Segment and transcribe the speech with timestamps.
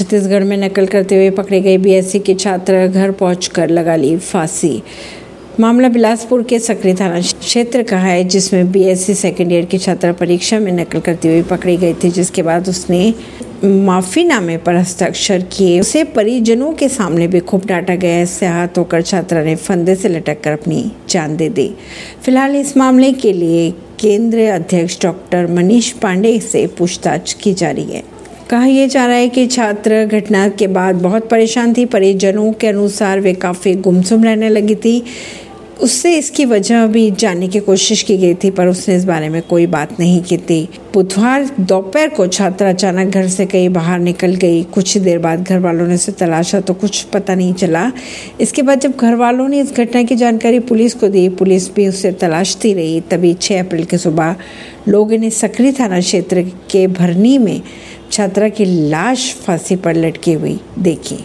[0.00, 4.82] छत्तीसगढ़ में नकल करते हुए पकड़े गए बीएससी के छात्र घर पहुंचकर लगा ली फांसी।
[5.60, 10.58] मामला बिलासपुर के सक्रिय थाना क्षेत्र का है, जिसमें बीएससी सेकेंड ईयर की छात्रा परीक्षा
[10.58, 13.12] में नकल करते हुए पकड़ी गई थी, जिसके बाद उसने
[13.64, 19.02] माफीनामे पर हस्ताक्षर किए। उसे परिजनों के सामने भी खूब डांटा गया। इससे हाथ होकर
[19.02, 20.80] छात्रा ने फंदे से लटक कर अपनी
[21.10, 21.68] जान दे दी।
[22.24, 23.70] फ़िलहाल इस मामले के लिए
[24.00, 28.02] केंद्रीय अध्यक्ष डॉक्टर मनीष पांडे से पूछताछ की जा रही है।
[28.50, 32.66] कहा यह जा रहा है कि छात्र घटना के बाद बहुत परेशान थी परिजनों के
[32.66, 35.02] अनुसार वे काफ़ी गुमसुम रहने लगी थी।
[35.82, 39.40] उससे इसकी वजह भी जानने की कोशिश की गई थी, पर उसने इस बारे में
[39.42, 44.34] कोई बात नहीं की थी। बुधवार दोपहर को छात्रा अचानक घर से कहीं बाहर निकल
[44.34, 47.90] गई। कुछ देर बाद घर वालों ने उसे तलाशा तो कुछ पता नहीं चला।
[48.40, 51.88] इसके बाद जब घर वालों ने इस घटना की जानकारी पुलिस को दी, पुलिस भी
[51.88, 54.36] उसे तलाशती रही। तभी 6 अप्रैल की सुबह
[54.88, 57.60] लोगों ने सक्रिय थाना क्षेत्र के भरनी में
[58.12, 61.24] छात्रा की लाश फांसी पर लटकी हुई देखी।